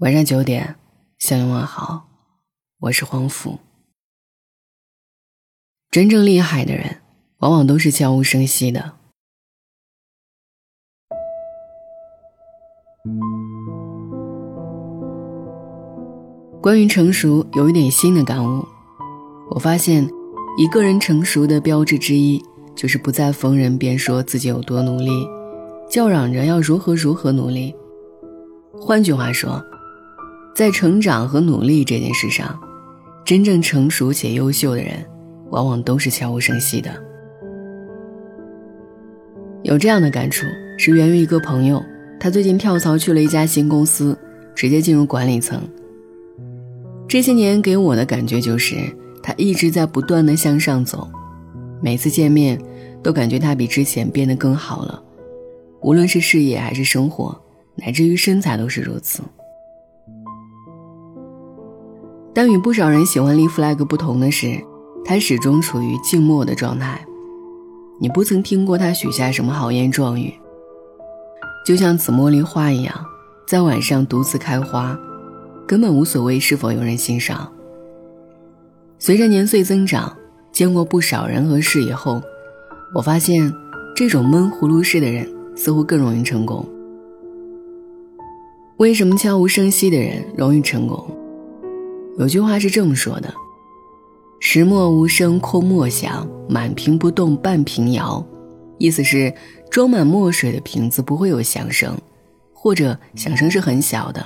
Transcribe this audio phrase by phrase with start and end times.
[0.00, 0.76] 晚上九点，
[1.16, 2.06] 向你问好，
[2.80, 3.58] 我是黄甫。
[5.90, 7.00] 真正厉害的人，
[7.38, 8.92] 往往都是悄无声息的。
[16.60, 18.62] 关于成熟，有一点新的感悟。
[19.48, 20.06] 我发现，
[20.58, 22.44] 一个人成熟的标志之一，
[22.74, 25.26] 就是不再逢人便说自己有多努力，
[25.88, 27.74] 叫嚷着要如何如何努力。
[28.78, 29.64] 换句话说，
[30.56, 32.58] 在成长和努力这件事上，
[33.26, 35.04] 真正成熟且优秀的人，
[35.50, 36.90] 往往都是悄无声息的。
[39.62, 40.46] 有这样的感触，
[40.78, 41.84] 是源于一个朋友，
[42.18, 44.18] 他最近跳槽去了一家新公司，
[44.54, 45.60] 直接进入管理层。
[47.06, 48.76] 这些年给我的感觉就是，
[49.22, 51.06] 他一直在不断的向上走，
[51.82, 52.58] 每次见面，
[53.02, 55.02] 都感觉他比之前变得更好了，
[55.82, 57.38] 无论是事业还是生活。
[57.76, 59.22] 乃至于身材都是如此，
[62.36, 64.62] 但与不少人喜欢立 flag 不同的是，
[65.06, 67.02] 他始终处于静默的状态。
[67.98, 70.34] 你不曾听过他许下什么豪言壮语，
[71.64, 72.94] 就像紫茉莉花一样，
[73.48, 75.00] 在晚上独自开花，
[75.66, 77.50] 根本无所谓是否有人欣赏。
[78.98, 80.14] 随着年岁增长，
[80.52, 82.20] 见过不少人和事以后，
[82.94, 83.50] 我发现，
[83.94, 86.68] 这种闷葫芦式的人似乎更容易成功。
[88.76, 91.02] 为什么悄无声息的人容易成功？
[92.18, 93.32] 有句话是这么说的
[94.40, 98.24] ：“石墨无声空墨响，满瓶不动半瓶摇。”
[98.78, 99.32] 意思是
[99.70, 101.96] 装满墨水的瓶子不会有响声，
[102.52, 104.20] 或者响声是很小的；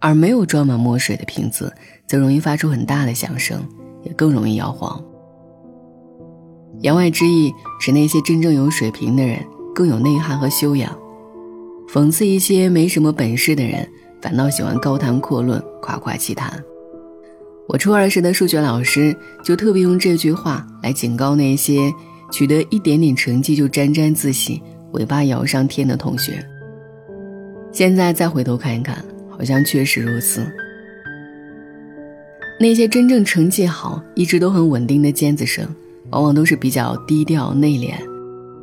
[0.00, 1.72] 而没有装满墨水的瓶子，
[2.06, 3.60] 则容易发出很大的响声，
[4.04, 5.02] 也更容易摇晃。
[6.82, 10.96] 言外之意，指那些真正有水平的人更有内涵和修养。
[11.88, 13.88] 讽刺一些没什么本事的人，
[14.20, 16.62] 反倒喜欢高谈阔论、夸夸其谈。
[17.68, 21.92] 我初二时的数学老师就特别用这句话来警告那些
[22.32, 24.62] 取得一点点成绩就沾沾自喜、
[24.92, 26.42] 尾巴摇上天的同学。
[27.70, 30.50] 现在再回头看一看，好像确实如此。
[32.58, 35.68] 那些真正成绩好、一直都很稳定的尖子生，
[36.08, 37.92] 往往都是比较低调内敛，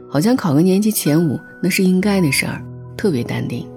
[0.09, 2.59] 好像考个年级前五那是应该的事儿。
[2.97, 3.67] 特别淡定，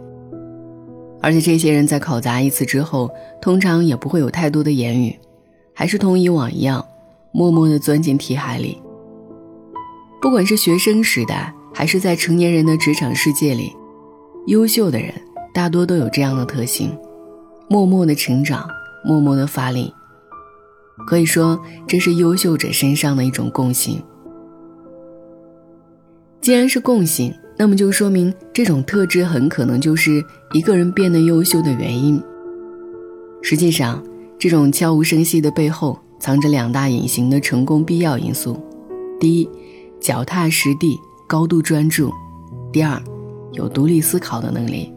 [1.20, 5.18] 而且这些人在考砸一次之后，通常也不会有太多的言语，
[5.74, 6.86] 还是同以往一样，
[7.32, 8.80] 默默地钻进题海里。
[10.20, 13.72] 不管是学生时代，还是在成年人的职场世界里，
[14.46, 15.12] 优秀的人
[15.52, 16.96] 大多都有这样的特性：
[17.68, 18.68] 默默的成长，
[19.04, 19.92] 默默的发力。
[21.06, 24.02] 可以说，这是优秀者身上的一种共性。
[26.40, 27.34] 既然是共性。
[27.58, 32.22] 那么就说明这种特质很可能就是一个人变得优秀的原因。
[33.42, 34.00] 实际上，
[34.38, 38.56] 这种悄无声息的背后藏着两大隐形的成功必要因素：
[39.18, 39.50] 第一，
[40.00, 40.96] 脚踏实地、
[41.26, 42.10] 高度专注；
[42.72, 43.02] 第二，
[43.52, 44.92] 有独立思考的能力。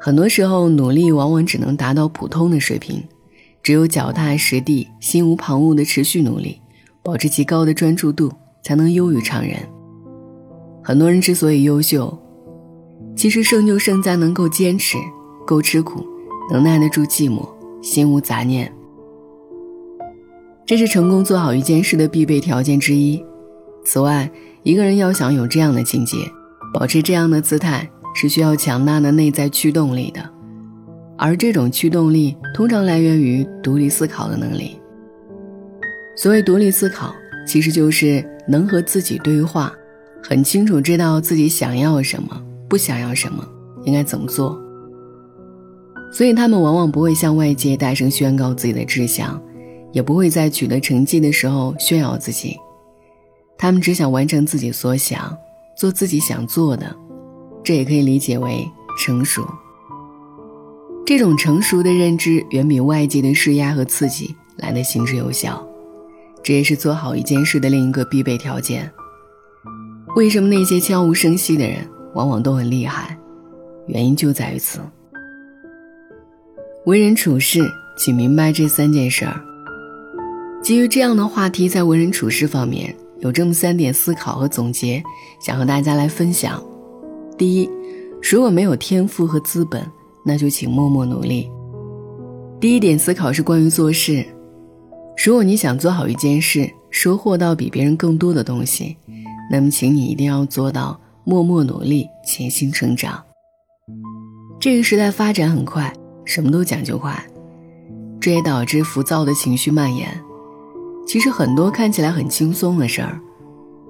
[0.00, 3.02] 很多时候，努力往往只能达到普通的水平，
[3.62, 6.60] 只有脚踏实地、心无旁骛的持续努力，
[7.02, 8.32] 保持极高的专注度，
[8.64, 9.56] 才能优于常人。
[10.82, 12.18] 很多人之所以优秀，
[13.14, 14.98] 其实胜就胜在能够坚持，
[15.46, 16.04] 够吃苦，
[16.50, 17.48] 能耐得住寂寞，
[17.80, 18.72] 心无杂念。
[20.66, 23.24] 这是成功做好一件事的必备条件之一。
[23.84, 24.30] 此外，
[24.62, 26.18] 一个人要想有这样的境界，
[26.74, 30.20] 保持这样的姿态，是需要强大的内在驱动力的。
[31.16, 34.76] 而这种驱动力通常来源于独立思考的能力。
[36.16, 37.14] 所谓独立思考，
[37.46, 39.72] 其实就是能和自己对话。
[40.22, 43.46] 很清楚知道自己想要什么，不想要什么，
[43.84, 44.58] 应该怎么做。
[46.12, 49.40] 所以他们往往不会向外界大声宣告自己的志向，
[49.92, 52.56] 也不会在取得成绩的时候炫耀自己。
[53.58, 55.36] 他们只想完成自己所想，
[55.76, 56.94] 做自己想做的。
[57.64, 58.68] 这也可以理解为
[58.98, 59.46] 成熟。
[61.06, 65.64] 这种成熟的认知远比外界的施压和刺激来得行之有效，
[66.42, 68.90] 这也是做好一件事的另一个必备条件。
[70.14, 71.78] 为什么那些悄无声息的人
[72.14, 73.16] 往往都很厉害？
[73.86, 74.78] 原因就在于此。
[76.84, 77.66] 为人处事，
[77.96, 79.40] 请明白这三件事儿。
[80.62, 85.02] 基于这样的话题，在为人处事方面有这么三点思考和总结，
[85.40, 86.62] 想和大家来分享。
[87.38, 87.70] 第一，
[88.22, 89.82] 如果没有天赋和资本，
[90.26, 91.50] 那就请默默努力。
[92.60, 94.22] 第一点思考是关于做事。
[95.24, 98.98] 如果你想做好一件事，收获到比别人更多的东西。
[99.52, 103.22] 那么，请你一定要做到默默努力，潜心成长。
[104.58, 105.92] 这个时代发展很快，
[106.24, 107.22] 什么都讲究快，
[108.18, 110.08] 这也导致浮躁的情绪蔓延。
[111.06, 113.20] 其实很多看起来很轻松的事儿，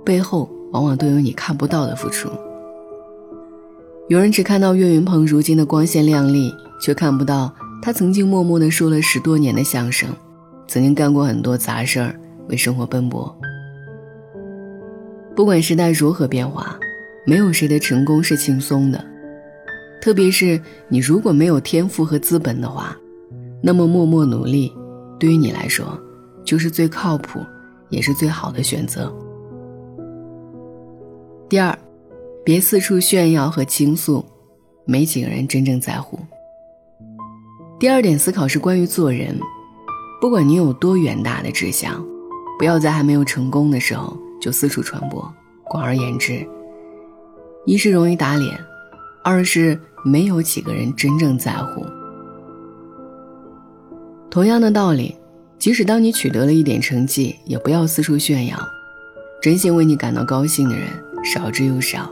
[0.04, 2.28] 背后往往都有你看不到的付出。
[4.08, 10.08] 有人只看到岳云鹏如今的光鲜亮丽，却看不到他曾经默默地说了十多年的相声，
[10.66, 12.18] 曾经干过很多杂事儿，
[12.48, 13.32] 为生活奔波。
[15.34, 16.78] 不管时代如何变化，
[17.26, 19.04] 没有谁的成功是轻松的。
[20.00, 22.96] 特别是你如果没有天赋和资本的话，
[23.62, 24.72] 那么默默努力，
[25.18, 25.98] 对于你来说，
[26.44, 27.40] 就是最靠谱，
[27.88, 29.12] 也是最好的选择。
[31.48, 31.78] 第二。
[32.44, 34.24] 别四处炫耀和倾诉，
[34.84, 36.18] 没几个人真正在乎。
[37.78, 39.38] 第二点思考是关于做人，
[40.20, 42.04] 不管你有多远大的志向，
[42.58, 45.32] 不要在还没有成功的时候就四处传播。
[45.64, 46.44] 广而言之，
[47.64, 48.58] 一是容易打脸，
[49.22, 51.86] 二是没有几个人真正在乎。
[54.28, 55.16] 同样的道理，
[55.58, 58.58] 即使当你取得了一点成绩，也不要四处炫耀。
[59.40, 60.88] 真心为你感到高兴的人
[61.24, 62.10] 少之又少。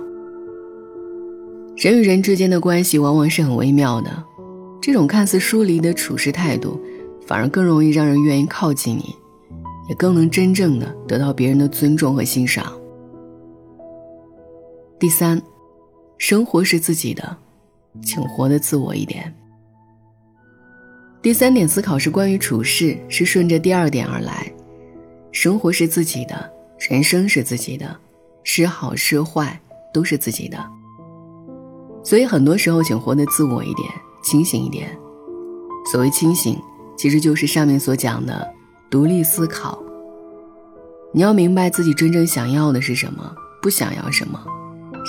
[1.76, 4.10] 人与人之间的关系往往是很微妙的，
[4.80, 6.80] 这种看似疏离的处事态度，
[7.26, 9.14] 反而更容易让人愿意靠近你，
[9.90, 12.72] 也更能真正的得到别人的尊重和欣赏。
[15.00, 15.42] 第三，
[16.16, 17.36] 生活是自己的，
[18.00, 19.34] 请活得自我一点。
[21.20, 24.48] 第三点思考是关于处事，是顺着第二点而来。
[25.32, 26.48] 生活是自己的，
[26.88, 27.98] 人生是自己的，
[28.44, 29.60] 是好是坏
[29.92, 30.56] 都是自己的。
[32.04, 33.88] 所以很多时候，请活得自我一点，
[34.22, 34.96] 清醒一点。
[35.90, 36.56] 所谓清醒，
[36.96, 38.48] 其实就是上面所讲的
[38.90, 39.80] 独立思考。
[41.14, 44.38] 你要明白自己真正想要的是什么，不想要什么，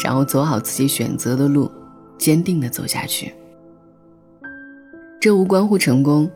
[0.04, 1.70] 然后走好自己选择的路，
[2.18, 3.34] 坚定的走下去。
[5.20, 6.30] 这无关乎成功，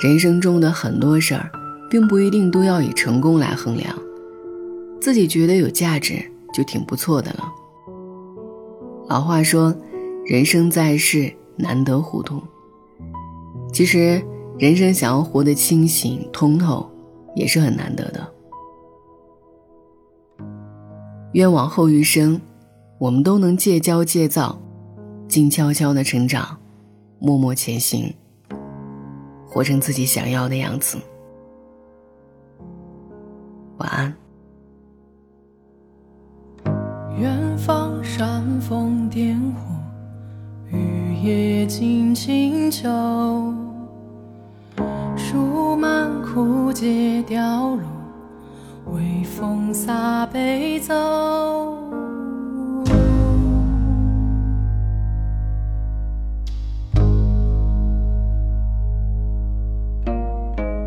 [0.00, 1.50] 人生中的很多事儿，
[1.90, 3.94] 并不一定都要以成功来衡量。
[5.00, 7.44] 自己觉得有价值，就挺不错的了。
[9.08, 9.74] 老话说。
[10.26, 12.42] 人生在世，难得糊涂。
[13.72, 14.22] 其实，
[14.58, 16.90] 人生想要活得清醒通透，
[17.36, 18.28] 也是很难得的。
[21.32, 22.40] 愿往后余生，
[22.98, 24.58] 我们都能戒骄戒躁，
[25.28, 26.58] 静悄悄的成长，
[27.20, 28.12] 默默前行，
[29.46, 30.98] 活成自己想要的样子。
[33.76, 34.12] 晚安。
[37.16, 40.76] 远方煽风点火。
[40.76, 42.88] 雨夜静清秋，
[46.38, 47.82] 枯竭凋落，
[48.92, 50.94] 微风洒悲奏。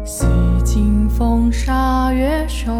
[0.05, 0.25] 洗
[0.63, 2.71] 尽风沙月瘦，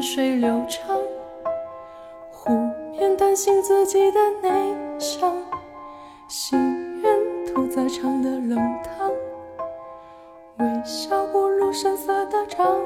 [0.00, 0.96] 水流长，
[2.30, 2.50] 湖
[2.92, 5.36] 面担心自己的内向，
[6.28, 9.10] 心愿屠宰场的冷汤，
[10.58, 12.80] 微笑不露声色的张。